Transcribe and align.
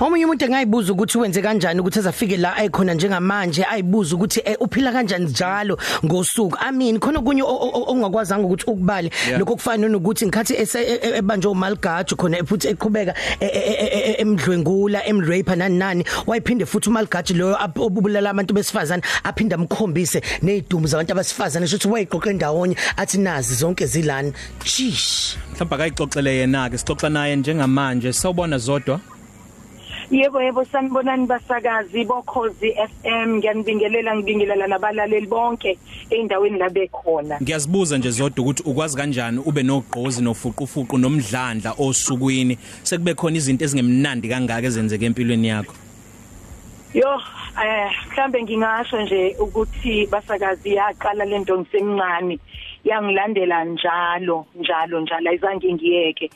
omunye 0.00 0.24
umuntu 0.24 0.44
engayibuza 0.44 0.92
ukuthi 0.92 1.18
wenze 1.18 1.42
kanjani 1.42 1.80
ukuthi 1.80 1.98
azafike 1.98 2.36
la 2.36 2.56
ayikhona 2.56 2.94
njengamanje 2.94 3.64
ayibuza 3.64 4.16
ukuthi 4.16 4.40
eh, 4.44 4.56
uphila 4.60 4.92
kanjani 4.92 5.24
njalo 5.24 5.78
ngosuku? 6.04 6.56
I 6.60 6.70
mean 6.70 6.98
khona 6.98 7.20
kunye 7.20 7.42
ongakwazanga 7.42 8.46
ukuthi 8.46 8.64
ukubale. 8.66 9.10
Lokho 9.38 9.54
kufana 9.56 9.88
nokuthi 9.88 10.26
ngikhathi 10.26 10.54
ebanje 11.16 11.48
umalgajo 11.48 12.16
khona 12.16 12.44
futhi 12.44 12.68
eqhubeka 12.68 13.14
e, 13.40 13.46
e, 13.46 13.86
e, 14.10 14.16
emdlwengula 14.20 15.06
emrape 15.06 15.56
nani 15.56 15.78
nani 15.78 16.04
wayiphinde 16.26 16.66
futhi 16.66 16.90
umalgajo 16.90 17.34
lo 17.34 17.56
obulala 17.76 18.30
abantu 18.30 18.54
besifazane 18.54 19.02
aphinda 19.24 19.56
amkhombise 19.56 20.20
nezidumo 20.42 20.86
zabantu 20.86 21.12
abasifazane 21.12 21.66
shothi 21.66 21.88
wayiqoqa 21.88 22.30
endawonye 22.30 22.76
athi 22.96 23.18
nazi 23.18 23.54
zonke 23.54 23.86
zilana 23.86 24.32
chish 24.64 25.36
mhlawumbe 25.54 25.74
akayixoxele 25.74 26.36
yena 26.36 26.70
ke 26.70 26.76
sixoxa 26.78 27.08
naye 27.08 27.36
njengamanje 27.36 28.12
sawubona 28.12 28.58
zodwa? 28.58 29.00
Yebo 30.10 30.42
yebo 30.42 30.64
sanibonani 30.64 31.26
basakazi 31.26 32.04
bokhozi 32.04 32.72
FM 32.72 33.36
ngiyanibingelela 33.36 34.16
ngibingelela 34.16 34.66
nabalaleli 34.66 35.26
bonke 35.26 35.78
eindaweni 36.10 36.58
la 36.58 36.70
bekhona. 36.70 37.38
Ngiyazibuza 37.42 37.98
nje 37.98 38.10
zodwa 38.10 38.44
ukuthi 38.44 38.62
ukwazi 38.62 38.96
kanjani 38.96 39.38
ube 39.38 39.62
nogqozi 39.62 40.22
nofuqufuqu 40.22 40.98
nomdlandla 40.98 41.74
osukwini? 41.78 42.58
Sekube 42.82 43.14
khona 43.14 43.36
izinto 43.36 43.64
ezingemnandi 43.64 44.28
kangaka 44.28 44.66
ezenzeke 44.66 45.06
empilweni 45.06 45.48
yakho. 45.48 45.74
Yo 46.94 47.20
eh 47.64 47.90
mhlambe 48.10 48.42
ngingasho 48.42 49.02
nje 49.02 49.36
ukuthi 49.40 50.06
basakazi 50.06 50.74
yaqala 50.74 51.24
lento 51.24 51.58
ngisemncane 51.58 52.38
yangilandela 52.84 53.64
njalo 53.64 54.46
njalo 54.54 55.00
njalo. 55.00 55.30
Ayizange 55.30 55.72
ngiyeke. 55.72 56.30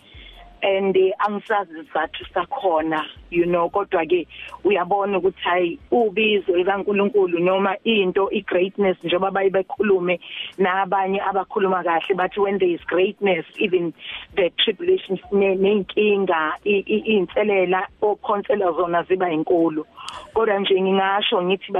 And 0.62 0.96
angisazi 1.18 1.72
isizathu 1.80 2.26
sakhona 2.34 3.04
you 3.30 3.44
know 3.44 3.68
kodwa 3.68 4.06
ke 4.06 4.26
uyabona 4.64 5.18
ukuthi 5.18 5.42
hayi 5.42 5.78
ubizo 5.90 6.56
likaNkuluNkulu 6.56 7.38
noma 7.38 7.76
into 7.84 8.30
igreatness 8.30 8.96
njengoba 9.04 9.30
bayibekhulume 9.30 10.20
nabanye 10.58 11.20
abakhuluma 11.22 11.82
kahle 11.82 12.14
bathi 12.14 12.40
when 12.40 12.58
there 12.58 12.72
is 12.72 12.86
greatness 12.86 13.44
even 13.58 13.92
the 14.36 14.50
tribulations 14.50 15.20
nenkinga 15.32 16.54
inselela 16.64 17.88
okhonsela 18.02 18.72
zona 18.72 19.02
ziba 19.02 19.32
inkulu 19.32 19.86
kodwa 20.34 20.58
nje 20.58 20.80
ngingasho 20.80 21.42
ngithi 21.42 21.72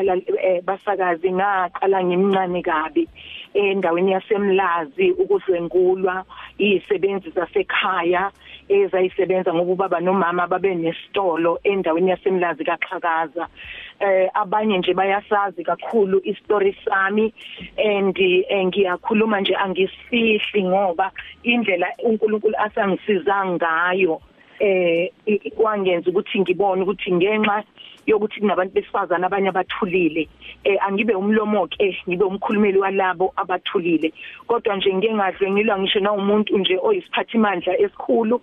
eh, 0.42 0.62
basakazi 0.62 1.32
ngaqala 1.32 2.04
ngimncane 2.04 2.62
kabi 2.62 3.08
endaweni 3.54 4.12
yasemlazi 4.12 5.10
ukudlwengulwa 5.12 6.24
izisebenzi 6.58 7.30
zasekhaya 7.30 8.30
ezayisebenza 8.70 9.54
ngoba 9.54 9.72
ubaba 9.72 10.00
nomama 10.00 10.46
babe 10.46 10.74
nesitolo 10.74 11.60
endaweni 11.64 12.10
yasemlazi 12.10 12.64
kaXhakaza. 12.64 13.46
Eh 14.00 14.30
abanye 14.34 14.78
nje 14.78 14.94
bayasazi 14.94 15.64
kakhulu 15.64 16.20
istory 16.24 16.76
sami 16.84 17.34
and 17.76 18.18
eh, 18.18 18.66
ngiyakhuluma 18.66 19.41
nje 19.41 19.54
angisifihli 19.56 20.64
ngoba 20.64 21.10
indlela 21.42 21.86
uNkulunkulu 22.04 22.54
asangisiza 22.58 23.46
ngayo 23.46 24.20
eh 24.61 25.11
kwangenza 25.56 26.11
ukuthi 26.11 26.41
ngibone 26.41 26.83
ukuthi 26.83 27.12
ngenxa 27.12 27.64
yokuthi 28.06 28.41
kunabantu 28.41 28.75
besifazana 28.75 29.27
abanye 29.27 29.48
abathulile 29.48 30.28
eh 30.64 30.77
angibe 30.86 31.14
umlomo 31.14 31.66
ke 31.66 31.97
ngibe 32.08 32.25
umkhulumeli 32.25 32.78
walabo 32.78 33.33
abathulile. 33.36 34.12
Kodwa 34.47 34.77
nje 34.77 34.94
ngeke 34.94 35.14
ngadlwengilwa 35.14 35.78
ngisho 35.78 36.00
na 36.00 36.12
umuntu 36.12 36.58
nje 36.58 36.78
oyisiphathimandla 36.83 37.81
esikhulu 37.81 38.41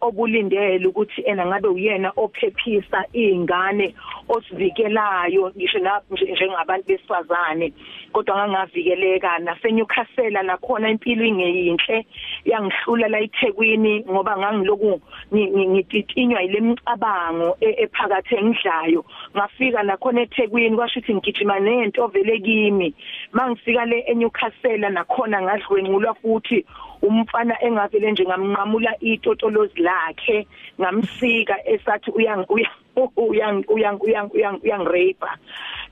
obulindele 0.00 0.86
ukuthi 0.86 1.22
ena 1.26 1.46
ngabe 1.46 1.68
uyena 1.68 2.12
ophephisa 2.16 3.04
izingane 3.12 3.94
osivikelayo 4.28 5.52
ngisho 5.56 5.78
njengabantu 5.78 6.86
besifazane. 6.86 7.72
Kodwa 8.12 8.48
ngangavikeleka 8.48 9.38
naseNewcastle 9.38 10.42
nakhona 10.42 10.90
impilo 10.90 11.24
ingeyinhle 11.24 12.06
yangihlula 12.44 13.08
la 13.08 13.20
eThekwini 13.20 14.04
ngoba 14.10 14.38
ngangiloku 14.38 15.00
ngititinywa 15.32 16.42
ile 16.42 16.60
micabango 16.60 17.56
e, 17.60 17.74
ephakathe 17.82 18.36
engidlayo. 18.36 19.04
Ngafika 19.36 19.82
nakhona 19.82 20.20
eThekwini 20.20 20.76
kwasho 20.76 21.00
ukuthi 21.00 21.14
ngigijima 21.14 21.60
nento 21.60 22.06
vele 22.06 22.38
kimi. 22.40 22.94
Mangifika 23.32 23.84
le 23.84 24.00
eNewcastle 24.06 24.88
nakhona 24.90 25.42
ngadlwengulwa 25.42 26.14
futhi 26.14 26.64
umfana 27.02 27.54
engavele 27.62 28.12
nje 28.12 28.24
ngamnqamula 28.24 28.94
itotolozi 29.00 29.80
lakhe. 29.80 30.46
Ngamsika 30.80 31.68
esathi 31.68 32.10
uyang 32.10 32.44
uyang 32.48 33.64
uyang 33.68 33.98
uyang 34.00 34.30
uyang 34.34 34.58
uyang 34.62 34.84
rape 34.84 35.26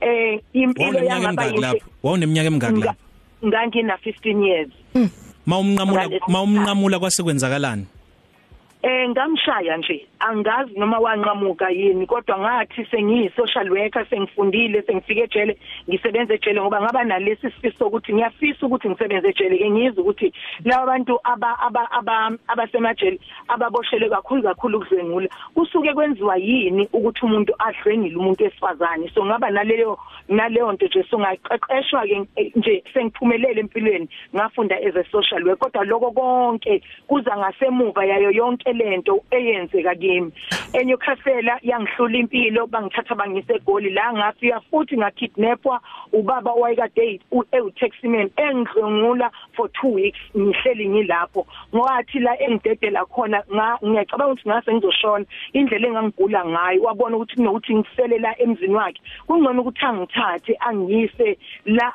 eh 0.01 0.41
impilo 0.53 1.05
yangaba 1.05 1.45
yinhle. 1.45 1.83
wawuneminyaka 2.03 2.49
emingaki 2.49 2.81
lapho? 2.81 3.01
ngangina 3.47 3.97
15 3.97 4.47
years. 4.47 4.71
Mawumnqamula 5.47 6.09
mawumnqamula 6.29 6.99
kwasekwenzakalani 6.99 7.87
eh 8.83 9.09
ngamshaya 9.09 9.77
nje 9.77 10.07
angazi 10.19 10.79
noma 10.79 10.99
wanqamuka 10.99 11.71
yini 11.71 12.07
kodwa 12.07 12.39
ngathi 12.39 12.85
sengiyi 12.91 13.31
social 13.37 13.71
worker 13.71 14.07
sengifundile 14.11 14.83
sengifike 14.83 15.21
ejele 15.21 15.59
ngisebenza 15.89 16.35
ejele 16.35 16.61
ngoba 16.61 16.81
ngaba 16.81 17.05
nalesi 17.05 17.51
sifiso 17.51 17.87
ukuthi 17.87 18.15
ngiyafisa 18.15 18.67
ukuthi 18.67 18.89
ngisebenze 18.89 19.29
ejele 19.29 19.59
ke 19.59 19.71
ngizwe 19.71 20.03
ukuthi 20.03 20.33
laba 20.65 20.87
bantu 20.87 21.19
aba 21.25 21.61
aba 21.91 22.31
abasemajele 22.49 23.19
ababoshele 23.49 24.09
kakhulu 24.09 24.43
kakhulu 24.43 24.79
ukudlwengula 24.79 25.29
kusuke 25.55 25.95
kwenziwa 25.95 26.37
yini 26.37 26.89
ukuthi 26.93 27.27
umuntu 27.27 27.55
adlwengile 27.59 28.17
umuntu 28.17 28.45
esifazane 28.45 29.11
so 29.15 29.25
ngaba 29.25 29.51
naleyo 29.51 29.99
naleyo 30.29 30.73
nto 30.73 30.87
nje 30.87 31.05
songaqeqeshwa 31.11 32.07
ke 32.07 32.27
nje 32.57 32.85
sengiphumelele 32.95 33.61
empilweni 33.61 34.09
ngafunda 34.35 34.77
as 34.77 34.97
a 34.97 35.05
social 35.11 35.45
worker 35.45 35.71
kodwa 35.71 35.85
lokho 35.85 36.11
konke 36.11 36.83
kuza 37.07 37.37
ngasemuva 37.37 38.05
yayo 38.05 38.31
yonke 38.31 38.66
lento 38.73 39.25
eyenzeka 39.31 39.95
kimi. 39.95 40.33
eNewcastle 40.73 41.53
yangihlula 41.63 42.19
impilo 42.19 42.67
bangithatha 42.67 43.15
bangise 43.15 43.55
egoli. 43.55 43.91
La 43.91 44.13
ngafika 44.13 44.61
futhi 44.71 44.97
ngakidnapwa 44.97 45.81
ubaba 46.13 46.51
owayekade 46.53 47.21
ewu 47.53 47.71
taximan 47.71 48.31
engidlungula 48.37 49.31
for 49.55 49.69
2 49.69 49.95
weeks 49.95 50.19
ngihleli 50.37 50.89
ngilapho. 50.89 51.47
Ngathi 51.75 52.19
la 52.19 52.39
engidedela 52.41 53.05
khona 53.07 53.43
ngiyacabanga 53.85 54.33
ukuthi 54.33 54.49
ngase 54.49 54.75
ngizoshona. 54.75 55.25
Indlela 55.53 55.89
engangigula 55.89 56.45
ngayo 56.45 56.83
wabona 56.83 57.17
ukuthi 57.17 57.37
kunokuthi 57.37 57.75
ngiselela 57.75 58.39
emzini 58.39 58.75
wakhe. 58.75 59.01
Kungcono 59.27 59.63
ukuthi 59.63 59.85
angithathe 59.85 60.57
angiyise 60.61 61.39
la 61.67 61.93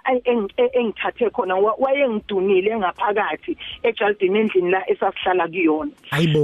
engithathe 0.74 1.30
khona. 1.30 1.56
Wayengidunile 1.56 2.78
ngaphakathi 2.78 3.58
ejardini 3.84 4.40
endlini 4.40 4.72
la 4.72 4.90
esasihlala 4.90 5.48
kuyona. 5.48 5.92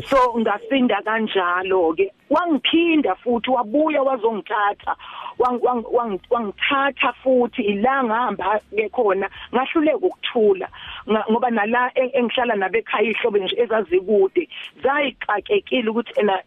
So 0.06 0.17
ngasinda 0.38 1.02
kanjalo 1.02 1.94
ke. 1.96 2.12
Wangiphinda 2.30 3.16
futhi 3.16 3.52
wabuya 3.52 4.04
wazongithatha. 4.04 4.96
Wangithatha 5.40 7.14
futhi 7.24 7.62
ila 7.62 8.04
ngihamba 8.04 8.60
ke 8.76 8.90
khona 8.90 9.30
ngahluleka 9.54 9.98
ukuthula. 9.98 10.68
Ngoba 11.32 11.50
nala 11.50 11.92
engihlala 11.96 12.56
nabekhaya 12.56 13.12
ihlobo 13.12 13.38
nje 13.38 13.56
ezazikude 13.62 14.50
zayiqakekile 14.84 15.90
ukuthi 15.90 16.14
ena 16.20 16.42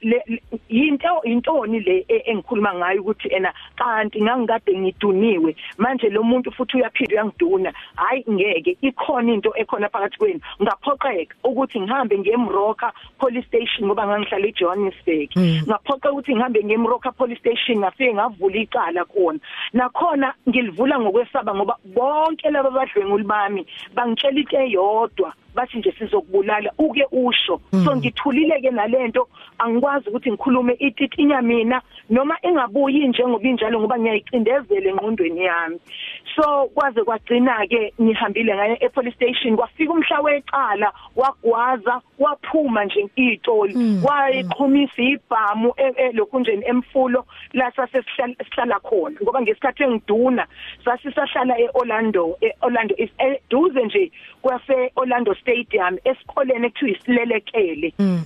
into 0.68 1.22
intoni 1.24 1.80
le 1.80 2.04
e, 2.08 2.22
engikhuluma 2.26 2.74
ngayo 2.74 3.00
ukuthi 3.00 3.28
ena 3.28 3.52
kanti 3.76 4.22
ngangikade 4.22 4.78
ngiduniwe. 4.78 5.56
Manje 5.78 6.08
lo 6.10 6.22
muntu 6.22 6.52
futhi 6.52 6.76
uyaphinda 6.76 7.14
uyangiduna. 7.14 7.72
Hayi 7.96 8.24
ngeke 8.30 8.76
ikhona 8.82 9.32
into 9.32 9.52
ekhona 9.56 9.88
phakathi 9.88 10.18
kwenu. 10.18 10.40
Ngaphoqeka 10.62 11.34
ukuthi 11.44 11.80
ngihambe 11.80 12.18
ngemroka 12.18 12.92
police 13.18 13.48
station 13.60 13.86
ngoba 13.86 14.06
ngangihlala 14.06 14.46
eJohannesburg. 14.48 15.30
Mm. 15.36 15.60
ngaphoqa 15.68 16.12
ukuthi 16.12 16.34
ngihambe 16.34 16.64
ngemroka 16.64 17.12
police 17.12 17.38
station 17.40 17.78
ngafike 17.78 18.14
ngavula 18.14 18.56
icala 18.60 19.04
khona. 19.04 19.38
Nakhona 19.72 20.34
ngilivula 20.48 21.00
ngokwesaba 21.00 21.54
ngoba 21.54 21.76
bonke 21.84 22.50
laba 22.50 22.70
badlwenguli 22.70 23.24
bami 23.24 23.66
bangitshela 23.94 24.38
into 24.40 24.56
eyodwa. 24.56 25.32
Bathi 25.54 25.78
nje 25.78 25.94
sizokubulala 25.98 26.72
uke 26.78 27.06
usho 27.12 27.60
so 27.70 27.90
hmm. 27.90 27.96
ngithulile 27.96 28.60
ke 28.60 28.70
nalento 28.70 29.28
angikwazi 29.58 30.08
ukuthi 30.08 30.30
ngikhulume 30.30 30.72
ititinya 30.72 31.42
mina 31.42 31.82
noma 32.10 32.36
engabuyi 32.42 33.08
njengoba 33.08 33.48
injalo 33.48 33.80
ngoba 33.80 33.98
ngiyayicindezela 33.98 34.90
engqondweni 34.90 35.44
yami 35.44 35.78
so 36.36 36.70
kwaze 36.74 37.02
kwagcina 37.02 37.66
ke 37.66 37.92
ngihambile 38.02 38.54
ngaye 38.54 38.76
e 38.80 38.88
police 38.88 39.16
station 39.16 39.56
kwafika 39.56 39.92
umhla 39.92 40.20
weqala 40.20 40.92
wagwaza 41.16 42.00
waphuma 42.18 42.84
nje 42.84 43.08
itoli 43.16 43.74
hmm. 43.74 44.04
wayiqhumisa 44.04 45.02
ibhamu 45.02 45.72
e, 45.76 45.92
e, 45.96 46.12
lokhu 46.12 46.40
nje 46.40 46.60
emfulo 46.66 47.26
la 47.52 47.72
sasesihlala 47.72 48.80
khona 48.80 49.16
ngoba 49.22 49.42
ngesikhathi 49.42 49.82
engiduna 49.82 50.46
sasisahlala 50.84 51.58
eOrlando 51.58 52.38
eOrlando 52.40 52.94
is 52.98 53.10
eduze 53.18 53.84
nje 53.84 54.12
kwase 54.42 54.92
Orlando 54.96 55.34
Stadium 55.40 55.98
esikoleni 56.04 56.66
ekuthiwa 56.66 56.90
isilelekele 56.90 57.92
mm. 57.98 58.24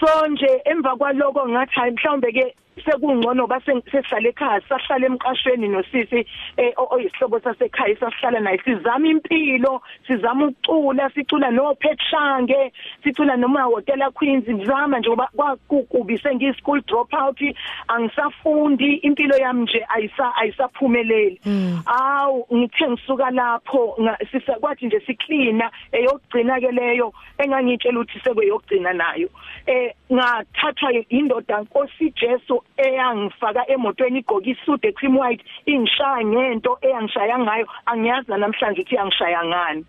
so 0.00 0.26
nje 0.26 0.60
emva 0.64 0.96
kwaloko 0.96 1.48
ngathi 1.48 1.74
hayi 1.74 1.92
mhlawumbe 1.92 2.32
ke 2.32 2.54
sekungcono 2.82 3.46
base 3.46 3.72
sesihlala 3.90 4.28
ekhaya 4.28 4.60
sahlala 4.68 5.06
emqashweni 5.06 5.68
nosisi 5.68 6.26
eh, 6.56 6.72
oyisihlobo 6.76 7.40
sasekhaya 7.40 7.96
sasihlala 7.96 8.40
naye. 8.40 8.58
Sizama 8.64 9.08
impilo 9.08 9.82
sizama 10.06 10.46
ukucula 10.46 11.10
sicula 11.14 11.50
no 11.50 11.74
Petshange 11.74 12.72
sicula 13.04 13.36
noma 13.36 13.62
hotela 13.62 14.10
Queens 14.10 14.48
ngizama 14.48 14.98
nje 14.98 15.08
ngoba 15.08 15.28
kwakukubi 15.36 16.18
sengi 16.18 16.52
school 16.54 16.80
dropout 16.86 17.40
angisafundi 17.88 18.94
impilo 18.94 19.36
yami 19.36 19.62
nje 19.62 19.86
ayisa 19.88 20.36
ayisaphumeleli. 20.36 21.40
Hmm. 21.44 21.82
awu 21.86 22.46
ngithe 22.54 22.90
ngisuka 22.90 23.30
lapho 23.30 23.98
sisakwathi 24.30 24.86
nje 24.86 25.00
siklina 25.00 25.70
eyogcina 25.92 26.60
ke 26.60 26.72
leyo 26.72 27.12
engangitshela 27.38 28.00
ukuthi 28.00 28.20
sekuyogcina 28.20 28.92
nayo. 28.92 29.28
Eh 29.66 29.94
ngathathwa 30.12 30.92
indoda 31.08 31.60
Nkosi 31.60 32.10
Jesu 32.10 32.63
eyangifaka 32.76 33.62
emotweni 33.70 34.18
igqoka 34.18 34.50
isude 34.50 34.92
cream 34.92 35.16
white 35.16 35.44
ingishaya 35.66 36.24
ngento 36.24 36.78
eyangishaya 36.82 37.38
ngayo. 37.38 37.66
Angiyazi 37.86 38.30
namhlanje 38.30 38.80
ukuthi 38.80 38.94
yangishaya 38.94 39.44
ngani. 39.44 39.84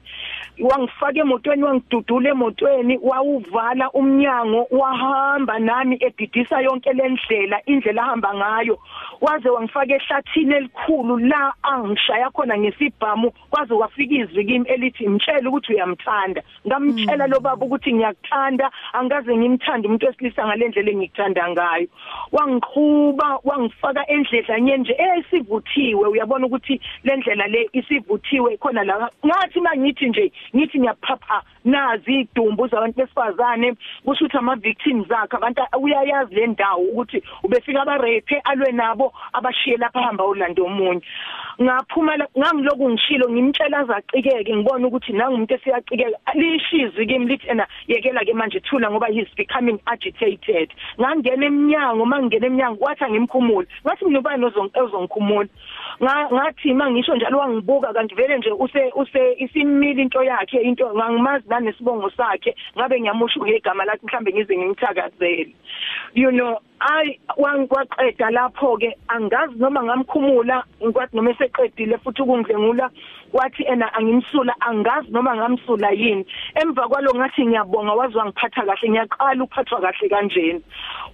Wangifaka 0.60 1.20
emotweni 1.20 1.64
wangidudula 1.64 2.30
emotweni 2.30 3.00
wawuvala 3.02 3.92
umnyango 3.92 4.68
wahamba 4.72 5.60
nami 5.60 5.98
edidisa 6.00 6.62
yonke 6.62 6.94
lendlela 6.94 7.62
indlela 7.66 8.04
ahamba 8.04 8.34
ngayo. 8.34 8.80
Waze 9.22 9.50
wangifaka 9.50 9.94
ehlathini 9.94 10.56
elikhulu 10.56 11.18
la 11.18 11.54
angishaya 11.64 12.30
khona 12.30 12.58
ngesibhamu 12.58 13.32
kwaze 13.50 13.76
kwafika 13.76 14.16
izwi 14.16 14.46
kimi 14.46 14.70
elithi 14.70 15.08
mtshela 15.08 15.50
ukuthi 15.50 15.74
uyamthanda. 15.74 16.42
Ngamtshela 16.68 17.28
lo 17.28 17.40
baba 17.40 17.66
ukuthi 17.66 17.94
ngiyakuthanda 17.94 18.72
angaze 18.94 19.38
ngimthande 19.38 19.88
umuntu 19.88 20.06
wesilisa 20.06 20.48
ngalendlela 20.48 20.92
engikuthanda 20.92 21.50
ngayo. 21.50 21.88
Wangiqhuba 22.32 23.40
wangifaka 23.44 24.08
endledlanye 24.08 24.78
nje 24.78 24.98
esivuthiwe 25.18 26.08
uyabona 26.08 26.46
ukuthi 26.46 26.82
lendlela 27.04 27.48
le 27.48 27.70
isivuthiwe 27.74 28.58
khona 28.58 28.84
la. 28.84 29.10
Ngathi 29.26 29.62
mangithi 29.62 30.10
nje 30.10 30.32
ngithi 30.56 30.80
ngiyaphapha 30.80 31.42
nazi 31.66 32.20
idumbu 32.20 32.68
zabantu 32.68 32.98
besifazane 32.98 33.74
kusho 34.06 34.26
ukuthi 34.26 34.38
ama 34.38 34.56
victims 34.56 35.12
akhe 35.12 35.38
abantu 35.38 35.62
uyayazi 35.82 36.36
le 36.36 36.48
ndawo 36.48 36.84
ukuthi 36.84 37.24
ubefika 37.44 37.82
aba 37.82 37.98
rape 37.98 38.42
alwe 38.44 38.72
nabo 38.72 39.14
abashiye 39.34 39.78
lapha 39.78 40.02
hamba 40.02 40.26
ulanda 40.26 40.64
omunye. 40.64 41.02
Ngaphuma 41.62 42.18
ngangiloku 42.38 42.90
ngishilo 42.90 43.30
ngimtshela 43.30 43.86
zacikeke 43.86 44.56
ngibona 44.56 44.88
ukuthi 44.88 45.14
nangumuntu 45.14 45.54
esiyacikeka 45.54 46.18
lishizwi 46.34 47.08
kimi 47.08 47.26
lithi 47.26 47.48
ena 47.48 47.68
yekela 47.88 48.26
ke 48.26 48.34
manje 48.34 48.60
thula 48.60 48.92
ngoba 48.92 49.08
he's 49.08 49.36
becoming 49.36 49.80
agitated. 49.86 50.70
Ngangena 51.00 51.46
eminyango 51.46 52.06
mangena 52.06 52.48
eminyango 52.48 52.86
wathi 52.86 53.06
ngimkhumule 53.06 53.68
ngathi 53.86 54.06
mina 54.06 54.20
ubani 54.20 54.46
ozongikhumula 54.46 55.48
ngathi 56.02 56.74
mangisho 56.74 57.16
njalo 57.16 57.38
wangibuka 57.38 57.94
kanti 57.94 58.16
vele 58.16 58.38
nje 58.38 58.52
use 58.52 58.92
use 58.96 59.36
isimili 59.38 60.02
into 60.02 60.24
yakhe. 60.24 60.35
Into 60.62 60.86
ngangimazi 60.94 61.46
nanesibongo 61.50 62.10
sakhe 62.10 62.56
ngabe 62.78 63.00
ngiyamusho 63.00 63.40
ngegama 63.40 63.86
lakhe 63.86 64.06
mhlambe 64.06 64.34
ngize 64.34 64.58
ngimthakazele. 64.58 65.56
You 66.14 66.32
know 66.32 66.60
ay 66.80 67.20
wangiqeda 67.38 68.30
lapho 68.32 68.78
ke 68.78 68.96
angazi 69.08 69.56
noma 69.58 69.84
ngamkhumula 69.84 70.64
ngikwathi 70.84 71.16
noma 71.16 71.32
eseqedile 71.32 71.98
futhi 71.98 72.22
ukungidlengula 72.22 72.90
wathi 73.34 73.64
ena 73.64 73.94
angimsula 73.94 74.54
angazi 74.60 75.12
noma 75.12 75.36
ngamsula 75.36 75.92
yini. 75.92 76.26
Emva 76.56 76.88
kwalo 76.88 77.12
ngathi 77.16 77.46
ngiyabonga 77.46 77.94
wazi 77.94 78.18
wangiphatha 78.18 78.66
kahle 78.66 78.90
ngiyaqala 78.90 79.44
ukuphathwa 79.44 79.82
kahle 79.82 80.10
kanjeni 80.10 80.62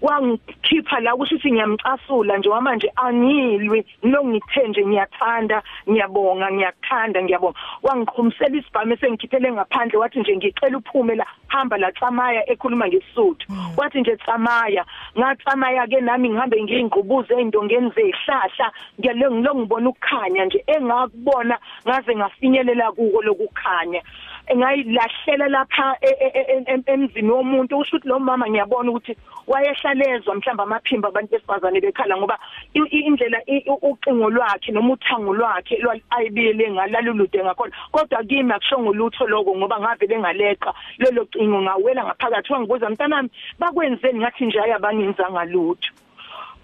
wangikhipha 0.01 0.99
la 0.99 1.15
kusho 1.15 1.35
ukuthi 1.35 1.51
ngiyamcasula 1.51 2.37
nje 2.37 2.49
manje 2.61 2.91
angilwi 2.95 3.85
ngilongithe 4.05 4.67
nje 4.67 4.85
ngiyathanda 4.85 5.63
ngiyabonga 5.89 6.51
ngiyakuthanda 6.51 7.23
ngiyabonga. 7.23 7.59
Wangiqhumisela 7.83 8.57
isibhamu 8.57 8.93
esengikhiphele 8.93 9.51
ngaphandle 9.51 9.97
wathi 9.99 10.19
nje 10.19 10.35
ngicela 10.35 10.77
uphume 10.77 11.15
la 11.15 11.25
hamba 11.47 11.77
la 11.77 11.91
Tsamaya 11.91 12.49
ekhuluma 12.49 12.87
ngesisuthu 12.87 13.47
hmm. 13.47 13.77
wathi 13.77 14.01
nje 14.01 14.15
Tsamaya 14.15 14.85
ngatsamaya 15.17 15.50
ke 15.89 16.01
nami 16.01 16.30
ngihambe 16.30 16.62
ngiyingqubuze 16.63 17.33
endongeni 17.33 17.92
zehlahla 17.95 18.71
ngiyale 19.00 19.30
ngilongibona 19.31 19.89
ukukhanya 19.89 20.45
nje 20.45 20.63
engakubona 20.68 21.57
ngaze 21.88 22.15
ngafinyelela 22.15 22.92
kuko 22.92 23.21
lokukhanya. 23.21 24.01
Engayilahlela 24.51 25.48
lapha 25.48 25.95
e, 26.01 26.09
e, 26.09 26.63
e, 26.68 26.83
emzini 26.86 27.31
womuntu 27.31 27.77
usho 27.77 27.98
ukuthi 27.98 28.07
lo 28.07 28.19
mama 28.19 28.50
ngiyabona 28.50 28.92
ukuthi 28.92 29.15
wayehlalezwa 29.48 30.36
mhlamba 30.36 30.63
amaphimbo 30.63 31.07
abantu 31.07 31.31
besifazane 31.31 31.81
bekhala 31.81 32.18
ngoba 32.18 32.38
indlela 32.74 33.39
ucingo 33.81 34.30
lwakhe 34.30 34.71
noma 34.71 34.94
uthango 34.94 35.33
lwakhe 35.33 35.75
ayibiyele 36.09 36.71
ngalalulude 36.71 37.44
ngakhona. 37.44 37.74
Kodwa 37.92 38.24
kimi 38.24 38.51
akushongo 38.51 38.94
lutho 38.94 39.27
lokho 39.27 39.56
ngoba 39.56 39.80
ngavele 39.80 40.19
ngaleqa 40.19 40.74
lelo 41.00 41.25
cingo 41.31 41.62
ngawela 41.62 42.04
ngaphakathi. 42.06 42.54
Wangibuza 42.54 42.89
mntanami 42.89 43.30
bakwenzeni 43.59 44.19
ngathi 44.19 44.45
nje 44.45 44.59
ayabangenzanga 44.59 45.45
lutho 45.45 45.92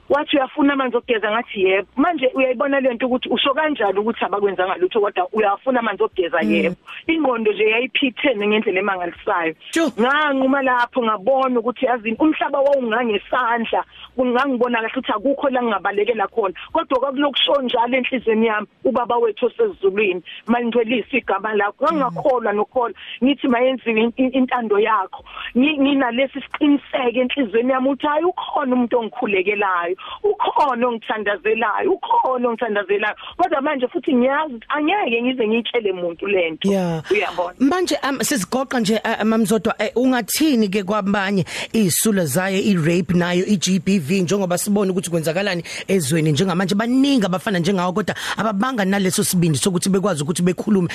wathi 0.10 0.38
uyafuna 0.38 0.74
amanzi 0.74 0.98
okugeza 0.98 1.32
ngathi 1.32 1.64
yebo. 1.64 1.88
Manje 1.96 2.32
uyayibona 2.36 2.80
lento 2.80 3.06
ukuthi 3.06 3.30
usho 3.30 3.54
kanjani 3.54 4.00
ukuthi 4.00 4.26
abakwenzanga 4.26 4.78
lutho 4.78 5.02
kodwa 5.02 5.28
uyafuna 5.34 5.80
amanzi 5.80 6.04
okugeza 6.04 6.40
mm. 6.44 6.52
yebo. 6.52 6.76
Ingqondo 7.08 7.52
nje 7.52 7.70
yayiphithene 7.70 8.48
ngendlela 8.48 8.80
emangalisayo. 8.80 9.54
Nganquma 10.00 10.62
lapho 10.62 11.04
ngabona 11.04 11.60
ukuthi 11.60 11.86
yazini 11.86 12.18
umhlaba 12.20 12.60
wawungangesandla 12.60 13.84
kungangibona 14.16 14.82
kahle 14.82 14.90
ukuthi 14.90 15.12
akukho 15.12 15.50
la 15.50 15.62
ngingabalekela 15.62 16.28
khona. 16.28 16.54
Kodwa 16.74 17.00
kwakulokusho 17.00 17.62
njalo 17.62 17.98
enhlizweni 17.98 18.48
yami 18.48 18.68
ubaba 18.84 19.18
wethu 19.18 19.46
osezulwini 19.46 20.22
malingcwelisa 20.48 21.18
igama 21.18 21.54
lakho 21.54 21.86
ngangakholwa 21.86 22.54
nokholwa. 22.54 22.98
Ngithi 23.24 23.48
mayenziwe 23.48 24.12
intando 24.18 24.80
yakho. 24.80 25.24
Nginalesi 25.58 26.42
siqiniseke 26.42 27.20
enhlizweni 27.20 27.72
yami 27.72 27.88
ukuthi 27.88 28.08
hayi 28.08 28.24
ukhona 28.24 28.76
umuntu 28.76 29.00
ongikhulekelayo. 29.00 29.97
Ukhona 30.24 30.88
ongithandazelayo 30.88 31.92
ukhona 31.92 32.50
ongithandazelayo. 32.50 33.16
Kodwa 33.38 33.62
manje 33.62 33.88
futhi 33.88 34.14
ngiyazi 34.16 34.60
angeke 34.70 35.22
ngize 35.22 35.48
ngitshele 35.48 35.92
umuntu 35.92 36.28
lento 36.28 36.70
uyabona? 37.12 37.56
Manje 37.60 37.98
um, 38.10 38.20
sisigoqa 38.22 38.80
nje 38.80 39.02
uh, 39.06 39.24
mamzodwa 39.24 39.76
uh, 39.80 40.04
ungathini 40.04 40.70
ke 40.70 40.84
kwabanye 40.84 41.46
izisulo 41.74 42.26
zayo 42.26 42.58
i-rape 42.58 43.14
nayo 43.14 43.46
i-GBV 43.46 44.12
njengoba 44.22 44.58
sibona 44.58 44.92
ukuthi 44.92 45.10
kwenzakalani 45.10 45.64
ezweni 45.88 46.32
njengamanje? 46.32 46.76
Baningi 46.76 47.26
abafana 47.26 47.60
njengawo 47.60 47.94
kodwa 47.94 48.16
ababanga 48.38 48.86
naleso 48.86 49.24
sibindi 49.24 49.58
sokuthi 49.58 49.90
bekwazi 49.90 50.24
ukuthi 50.24 50.44
bekhulume 50.44 50.90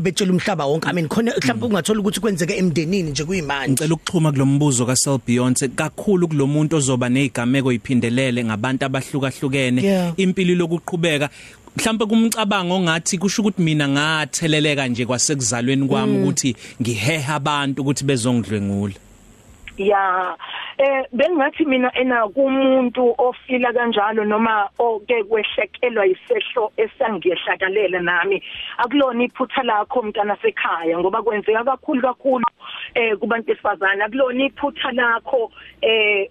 betshela 0.00 0.32
umhlaba 0.32 0.66
wonke. 0.66 0.88
I 0.88 0.92
mean 0.92 1.08
khona 1.08 1.32
mhlawumbe 1.36 1.66
ungathola 1.66 2.00
ukuthi 2.00 2.20
kwenzeke 2.20 2.56
emndenini 2.56 3.10
nje 3.10 3.24
kuyimanje. 3.24 3.72
Ngicela 3.72 3.94
ukuxhuma 3.94 4.32
kulombuzo 4.32 4.86
kaSel 4.86 5.18
Beyonce. 5.26 5.68
Kakhulu 5.68 6.28
kulomuntu 6.28 6.76
ozoba 6.76 7.08
nezigameko 7.08 7.72
iphindelele 7.72 8.29
iphelele 8.30 8.44
ngabantu 8.44 8.84
abahlukahlukene 8.86 10.14
impilo 10.16 10.54
lokuqhubeka 10.54 11.28
mhlawumbe 11.76 12.06
kumcabango 12.06 12.74
ongathi 12.74 13.18
kusho 13.18 13.42
ukuthi 13.42 13.62
mina 13.62 13.88
ngatheleleka 13.88 14.86
nje 14.86 15.06
kwasekuzalweni 15.06 15.88
kwami 15.88 16.18
mm. 16.18 16.22
ukuthi 16.22 16.56
ngiheha 16.80 17.34
abantu 17.34 17.82
ukuthi 17.82 18.04
bezongidlwengula 18.04 18.94
ya 19.78 20.36
eh 20.78 21.04
bengathi 21.12 21.64
mina 21.64 21.90
ena 21.94 22.28
kumuntu 22.28 23.14
ofila 23.18 23.72
kanjalo 23.72 24.24
noma 24.24 24.68
oke 24.78 25.24
kwehlekelwa 25.24 26.06
isehlo 26.06 26.72
esangiyehlakalela 26.76 28.00
nami. 28.00 28.42
Akulona 28.78 29.24
iphutha 29.24 29.62
lakho 29.62 30.02
mntana 30.02 30.36
sekhaya 30.42 30.98
ngoba 30.98 31.22
kwenzeka 31.22 31.64
kakhulu 31.64 32.02
kakhulu 32.02 32.44
eh 32.94 33.16
kubantu 33.16 33.46
besifazana 33.46 34.04
akulona 34.04 34.44
iphutha 34.44 34.92
lakho 34.92 35.50
eh 35.82 36.28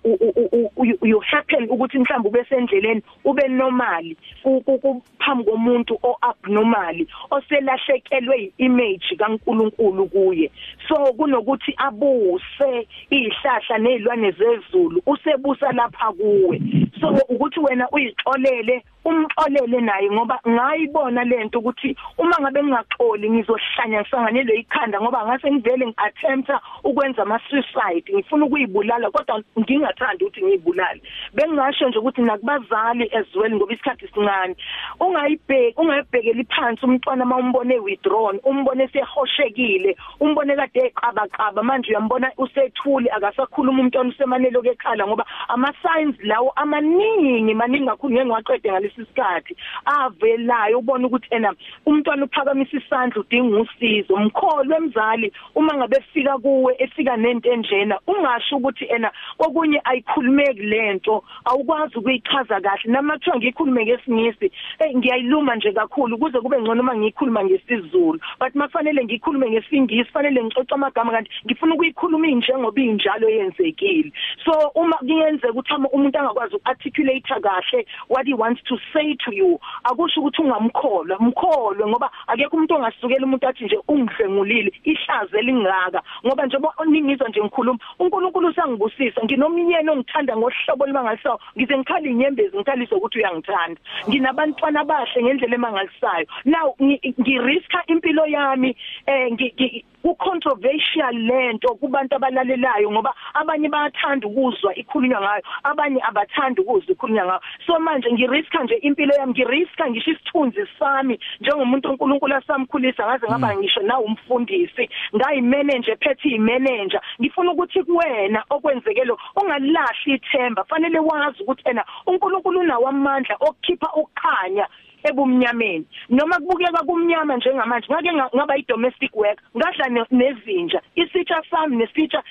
you 1.09 1.19
happen 1.19 1.69
ukuthi 1.69 1.99
mhlawumbe 1.99 2.29
ube 2.29 2.45
sendleleni 2.49 3.01
ube 3.25 3.47
normal 3.47 4.15
kuphambi 4.43 5.43
komuntu 5.43 5.99
o 6.03 6.17
abnormal 6.21 7.05
oselahlekelwe 7.31 8.51
image 8.57 9.15
kaNkuluNkulu 9.17 10.05
kuye. 10.05 10.51
So 10.87 10.95
kunokuthi 11.13 11.73
abuse 11.77 12.87
izihlahla 13.09 13.77
nezilwane 13.77 14.31
zezulu 14.31 15.01
usebusa 15.05 15.71
lapha 15.71 16.11
kuwe. 16.11 16.61
So 16.99 17.07
ukuthi 17.29 17.59
wena 17.59 17.89
uyixolele 17.89 18.83
umxolele 19.05 19.81
naye 19.81 20.11
ngoba 20.11 20.39
ngayibona 20.47 21.23
lento 21.23 21.59
ukuthi 21.59 21.95
uma 22.17 22.35
ngabe 22.41 22.63
ngingaxoli 22.63 23.29
ngizohlanya 23.29 24.01
ngisanganelwe 24.01 24.59
ikhanda 24.59 25.01
ngoba 25.01 25.25
ngase 25.25 25.51
ngivele 25.51 25.87
ngiattempta 25.87 26.59
ukwenza 26.83 27.21
ama 27.21 27.39
suicide 27.49 28.13
ngifuna 28.13 28.45
ukuyibulala 28.45 29.11
kodwa 29.11 29.41
ngingathandi 29.59 30.23
ukuthi 30.23 30.43
ngiyibulale. 30.43 30.98
Bengingasho 31.33 31.89
nje 31.89 31.99
ukuthi 31.99 32.21
nakubazali 32.21 33.11
well 33.35 33.55
ngoba 33.55 33.73
isikhathi 33.73 34.07
sincane 34.07 34.55
ungayibheki 34.99 35.81
ungayibhekeli 35.81 36.43
phansi 36.43 36.85
umntwana 36.85 37.25
mawumbone 37.25 37.79
withdrawn 37.79 38.39
umbone 38.43 38.87
sehoshekile 38.87 39.97
umbone 40.19 40.55
kade 40.55 40.79
eqaba 40.79 41.27
qaba 41.27 41.63
manje 41.63 41.89
uyambona 41.91 42.31
usethuli 42.37 43.09
akasakhuluma 43.09 43.81
umntwana 43.81 44.09
usemanelo 44.09 44.61
kekhala 44.61 45.07
ngoba 45.07 45.25
ama 45.47 45.73
signs 45.81 46.15
lawo 46.23 46.51
amaningi 46.55 47.53
maningi 47.53 47.87
kakhulu 47.87 48.13
ngeke 48.13 48.25
ngiwaqede 48.25 48.71
ngalesi 48.71 49.05
sikhathi. 49.05 49.55
Avelayo 49.85 50.79
ubona 50.79 51.07
ukuthi 51.07 51.27
ena 51.31 51.53
umntwana 51.85 52.25
uphakamisa 52.25 52.77
isandla 52.77 53.21
udinga 53.21 53.61
usizo. 53.61 54.17
Mkholo 54.17 54.75
wemzali 54.75 55.33
uma 55.55 55.73
ngabe 55.73 56.01
fika 56.13 56.37
kuwe 56.37 56.75
efika 56.79 57.17
nento 57.17 57.51
enjena 57.51 57.99
ungasho 58.07 58.57
ukuthi 58.57 58.85
ena 58.85 59.11
kokunye 59.37 59.81
ayikhulumeki 59.83 60.61
lento 60.89 61.23
awukwazi 61.45 61.97
ukuyichaza 61.97 62.61
kahle. 62.61 62.91
Namathiwa 62.91 63.37
ngikhulume 63.37 63.85
ngesingisi 63.85 64.51
hey 64.79 64.95
ngiyayiluma 64.95 65.55
nje 65.55 65.71
kakhulu 65.71 66.17
kuze 66.17 66.39
kube 66.39 66.61
ngcono 66.61 66.81
uma 66.81 66.95
ngiyikhuluma 66.95 67.43
ngesizulu. 67.43 68.19
But 68.39 68.55
mafanele 68.55 69.03
ngikhulume 69.03 69.49
ngesingisi 69.49 70.11
fanele 70.11 70.43
ngixoxa 70.43 70.75
amagama 70.75 71.11
kanti 71.11 71.31
ngifuna 71.45 71.75
ukuyikhuluma 71.75 72.27
injengoba 72.27 72.81
injalo 72.81 73.29
yenzekile. 73.29 74.11
So 74.45 74.71
uma 74.75 74.97
kuyenzeka 74.97 75.51
ukuthi 75.51 75.73
umuntu 75.93 76.19
angakwazi 76.19 76.55
ukarticulate 76.55 77.41
kahle 77.41 77.85
what 78.07 78.25
he 78.27 78.33
wants 78.33 78.61
to 78.63 78.77
say 78.93 79.15
to 79.25 79.31
you 79.31 79.59
akusho 79.83 80.21
ukuthi 80.21 80.41
ungamkholwa 80.41 81.19
mkholwe 81.19 81.87
ngoba 81.87 82.11
akekho 82.27 82.55
umuntu 82.55 82.75
ongasukela 82.75 83.25
umuntu 83.25 83.47
athi 83.47 83.65
nje 83.65 83.79
ungidlengulile 83.87 84.71
ihlaze 84.83 85.41
lingaka. 85.41 86.01
Ngoba 86.25 86.45
nje 86.45 86.57
ningizwa 86.87 87.29
nje 87.29 87.41
ngikhuluma 87.41 87.79
uNkulunkulu 87.99 88.47
usangibusisa 88.47 89.21
nginomnyeni 89.23 89.89
ongithanda 89.89 90.35
ngohlobo 90.69 90.85
limangalisayo 90.85 91.39
ngize 91.57 91.77
ngikhala 91.77 92.07
inyembezi 92.09 92.57
ngikhaliswa 92.57 92.97
ukuthi 92.97 93.17
uyangithanda. 93.19 93.81
Nginabantwana 94.07 94.83
bahle 94.83 95.23
ngendlela 95.23 95.55
emangalisayo. 95.55 96.25
Now 96.45 96.75
ngiriska 97.19 97.79
impilo 97.87 98.25
yami 98.25 98.75
eh 99.07 99.83
ku-controversial 100.01 101.11
lento 101.13 101.75
kubantu 101.75 102.15
abalalelayo 102.15 102.91
ngoba 102.91 103.13
abanye 103.33 103.69
bayathanda 103.69 104.27
ukuzwa 104.27 104.75
ikhulunywa 104.75 105.21
ngayo 105.21 105.43
abanye 105.63 105.99
abathanda 106.07 106.61
ukuzwa 106.61 106.91
ikhulunywa 106.91 107.25
ngayo. 107.25 107.41
So 107.65 107.79
manje 107.79 108.11
ngiriska 108.11 108.63
nje 108.63 108.75
impilo 108.75 109.13
yami 109.19 109.31
ngiriska 109.31 109.89
ngisho 109.89 110.11
isithunzi 110.11 110.63
sami. 110.79 111.19
Njengomuntu 111.39 111.89
uNkulunkulu 111.89 112.35
asamkhulisa 112.35 113.05
ngaze 113.05 113.27
ngaba 113.27 113.53
mm. 113.53 113.59
ngisho 113.59 113.81
na 113.81 113.99
umfundisi. 113.99 114.89
Ngayimanager 115.15 115.97
phethe 115.97 116.29
imanager. 116.29 117.01
Ngifuna 117.21 117.51
ukuthi 117.51 117.83
kuwena 117.83 118.43
okwenzeke 118.49 119.03
lo 119.03 119.17
ungalahli 119.35 120.13
ithemba 120.13 120.58
fanele 120.63 120.99
wazi 120.99 121.43
ukuthi 121.43 121.63
ena 121.69 121.85
uNkulunkulu 122.07 122.59
unawo 122.59 122.87
amandla 122.87 123.35
okukhipha 123.39 123.87
ukukhanya 123.93 124.67
ebumnyameni. 125.03 125.85
Noma 126.09 126.35
kubukeka 126.39 126.83
kumnyama 126.83 127.37
njengamanje 127.37 127.87
ngake 127.91 128.13
ngaba 128.35 128.57
i 128.57 128.65
domestic 128.67 129.15
work 129.15 129.39
ngadla 129.57 130.05
nezinja 130.11 130.81
isitsha 130.95 131.41
sami 131.49 131.77
nesitsha 131.77 132.23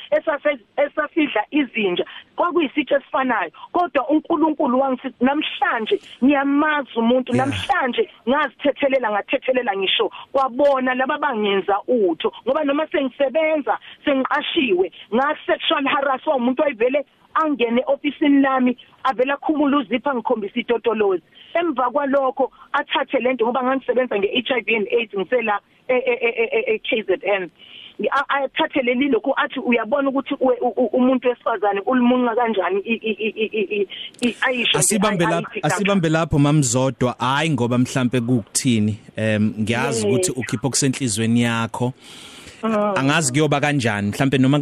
esasidla 0.76 1.44
izinja 1.50 2.04
kwakuyisitsha 2.36 2.96
esifanayo. 2.96 3.50
Kodwa 3.72 4.08
uNkulunkulu 4.08 4.80
wangisithi 4.80 5.24
namhlanje 5.24 6.00
ngiyamaza 6.24 6.90
umuntu 6.96 7.32
namhlanje 7.32 8.10
ngazithethelela 8.28 9.10
ngathethelela 9.10 9.76
ngisho 9.76 10.10
kwabona 10.32 10.94
laba 10.94 11.18
bangenza 11.18 11.80
utho. 11.88 12.32
Ngoba 12.46 12.64
noma 12.64 12.86
sengisebenza 12.86 13.78
sengiqashiwe 14.04 14.92
nga 15.14 15.36
sexual 15.46 15.84
harassment 15.88 16.38
umuntu 16.40 16.62
wayivele 16.62 17.04
angene 17.44 17.82
ofisini 17.86 18.40
lami 18.40 18.76
avela 19.04 19.36
khumula 19.36 19.78
uzipha 19.78 20.14
ngikhombisa 20.14 20.60
itotolozi. 20.60 21.22
Emva 21.54 21.90
kwalokho 21.90 22.50
athathe 22.72 23.18
lento 23.18 23.44
ngoba 23.44 23.62
ngangisebenza 23.62 24.18
ngeHIV 24.18 24.68
and 24.76 24.88
AIDS 24.92 25.14
ngisela 25.14 25.60
eKZN 25.88 27.50
athathe 28.28 28.82
leli 28.82 29.08
lokho 29.08 29.34
athi 29.36 29.60
uyabona 29.60 30.08
ukuthi 30.08 30.34
umuntu 30.92 31.28
wesifazane 31.28 31.80
ulimunqa 31.80 32.34
kanjani 32.34 32.82
ayisho 34.40 34.78
asibambe 34.78 35.26
lapho 35.26 35.50
asibambe 35.62 36.08
lapho 36.08 36.38
mamzodwa 36.38 37.16
hayi 37.18 37.50
ngoba 37.50 37.78
mhlambe 37.78 38.20
kukuthini. 38.20 38.98
Em 39.16 39.54
ngiyazi 39.60 40.06
ukuthi 40.06 40.30
ukhipha 40.30 40.66
okusenhlizweni 40.66 41.42
yakho. 41.42 41.92
Angazi 42.96 43.32
kuyoba 43.32 43.60
kanjani 43.60 44.08
mhlambe 44.08 44.38
noma 44.38 44.60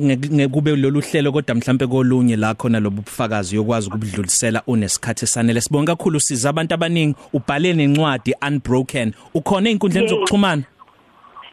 kube 0.49 0.76
lolu 0.76 1.00
hlelo 1.00 1.33
kodwa 1.33 1.55
mhlambe 1.55 1.87
kolunye 1.87 2.37
la 2.37 2.55
khona 2.55 2.81
lobu 2.81 3.03
bufakazi 3.03 3.57
yokwazi 3.57 3.88
ukubudlulisela 3.88 4.62
unesikhathi 4.67 5.25
esanele. 5.25 5.61
Sibonga 5.61 5.97
kakhulu 5.97 6.21
siza 6.21 6.49
abantu 6.50 6.75
abaningi 6.75 7.15
ubhale 7.33 7.73
nencwadi 7.73 8.35
unbroken. 8.49 9.12
Ukhona 9.35 9.71
einkundleni 9.71 10.09
zokuxhumana? 10.09 10.62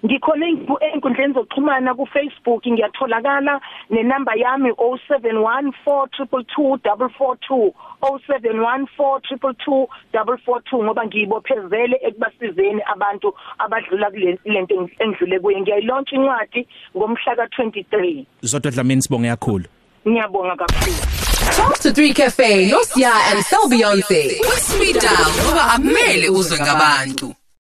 Ngikhona 0.05 0.45
einkundleni 0.81 1.33
zokuxhumana 1.33 1.93
ku 1.95 2.05
Facebook 2.05 2.67
ngiyatholakala 2.67 3.61
nenamba 3.89 4.33
yami 4.35 4.69
0714222442 4.71 7.71
0714222442 8.01 10.83
ngoba 10.83 11.05
ngiyibophezele 11.05 11.99
ekubasizeni 12.07 12.81
abantu 12.93 13.33
abadlula 13.57 14.11
kulento 14.11 14.89
engidlule 14.99 15.39
kuye 15.39 15.61
ngiyayilaunch 15.61 16.11
incwadi 16.13 16.67
ngomhla 16.97 17.33
ka23 17.35 18.25
Zodwa 18.41 18.71
Dlamini 18.71 19.01
sibonge 19.01 19.29
kakhulu 19.29 19.65
Ngiyabonga 20.07 20.55
kakhulu 20.55 20.95
Talk 21.43 21.75
to 21.79 21.89
3 21.91 22.13
Cafe, 22.13 22.67
Nosia 22.71 23.11
and 23.31 23.43
Sel 23.43 23.67
Beyonce. 23.69 24.29
Speed 24.55 24.95
down 25.01 25.33
ngoba 25.45 25.71
amele 25.73 26.29
uzwe 26.29 26.59
ngabantu. 26.59 27.35